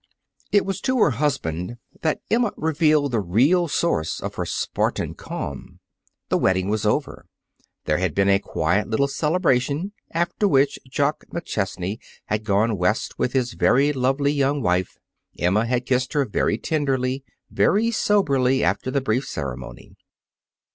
[0.51, 5.79] It was to her husband that Emma revealed the real source of her Spartan calm.
[6.29, 7.27] The wedding was over.
[7.85, 13.33] There had been a quiet little celebration, after which Jock McChesney had gone West with
[13.33, 14.97] his very lovely young wife.
[15.37, 19.93] Emma had kissed her very tenderly, very soberly after the brief ceremony.